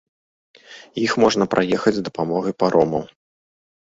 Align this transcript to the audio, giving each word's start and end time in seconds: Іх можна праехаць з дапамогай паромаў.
Іх 1.05 1.11
можна 1.25 1.47
праехаць 1.53 1.93
з 1.97 2.01
дапамогай 2.09 2.57
паромаў. 2.63 3.03